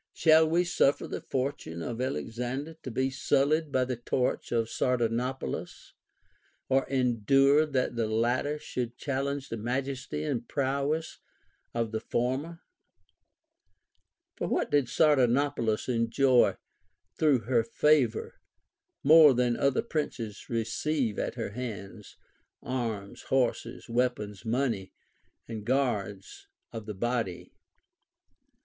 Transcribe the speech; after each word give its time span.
Shall 0.13 0.49
we 0.49 0.63
suffer 0.63 1.05
the 1.07 1.21
fortune 1.21 1.83
of 1.83 2.01
Alexander 2.01 2.73
to 2.81 2.89
be 2.89 3.11
sullied 3.11 3.71
by 3.71 3.85
the 3.85 3.97
touch 3.97 4.51
of 4.51 4.67
Sardanapalus, 4.67 5.93
or 6.67 6.87
endure 6.89 7.67
that 7.67 7.95
the 7.95 8.07
latter 8.07 8.57
should 8.57 8.97
challenge 8.97 9.47
the 9.49 9.57
majesty 9.57 10.23
and 10.23 10.47
prowess 10.47 11.19
of 11.75 11.91
the 11.91 11.99
former] 11.99 12.61
For 14.35 14.47
what 14.47 14.71
did 14.71 14.89
Sardanapalus 14.89 15.87
enjoy 15.87 16.55
through 17.19 17.41
her 17.41 17.63
favor, 17.63 18.41
more 19.03 19.35
than 19.35 19.55
other 19.55 19.83
princes 19.83 20.49
receive 20.49 21.19
at 21.19 21.35
her 21.35 21.51
hands— 21.51 22.17
arms, 22.63 23.21
horses, 23.29 23.87
weapons, 23.87 24.45
money, 24.45 24.93
and 25.47 25.63
guards 25.63 26.47
of 26.73 26.87
the 26.87 26.95
body? 26.95 27.53